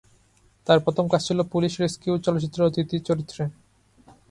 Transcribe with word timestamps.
তার 0.67 0.79
প্রথম 0.79 1.05
কাজ 1.07 1.21
ছিল 1.27 1.39
"পুলিশ 1.51 1.73
রেস্কিউ" 1.81 2.13
চলচ্চিত্রে 2.17 2.61
অতিথি 2.63 2.97
চরিত্রে। 2.99 3.43